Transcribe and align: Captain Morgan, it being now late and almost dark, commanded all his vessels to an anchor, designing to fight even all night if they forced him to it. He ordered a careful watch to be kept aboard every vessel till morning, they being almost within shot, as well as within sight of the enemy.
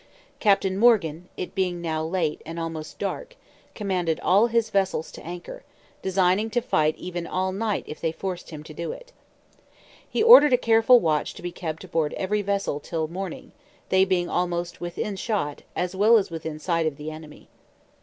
Captain 0.39 0.79
Morgan, 0.79 1.29
it 1.37 1.53
being 1.53 1.79
now 1.79 2.03
late 2.03 2.41
and 2.43 2.59
almost 2.59 2.97
dark, 2.97 3.35
commanded 3.75 4.19
all 4.21 4.47
his 4.47 4.71
vessels 4.71 5.11
to 5.11 5.21
an 5.21 5.27
anchor, 5.27 5.63
designing 6.01 6.49
to 6.49 6.59
fight 6.59 6.97
even 6.97 7.27
all 7.27 7.51
night 7.51 7.83
if 7.85 8.01
they 8.01 8.11
forced 8.11 8.49
him 8.49 8.63
to 8.63 8.91
it. 8.91 9.11
He 10.09 10.23
ordered 10.23 10.53
a 10.53 10.57
careful 10.57 10.99
watch 10.99 11.35
to 11.35 11.43
be 11.43 11.51
kept 11.51 11.83
aboard 11.83 12.13
every 12.13 12.41
vessel 12.41 12.79
till 12.79 13.07
morning, 13.07 13.51
they 13.89 14.03
being 14.03 14.27
almost 14.27 14.81
within 14.81 15.17
shot, 15.17 15.61
as 15.75 15.95
well 15.95 16.17
as 16.17 16.31
within 16.31 16.57
sight 16.57 16.87
of 16.87 16.97
the 16.97 17.11
enemy. 17.11 17.47